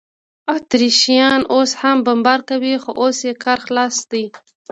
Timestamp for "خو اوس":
2.83-3.17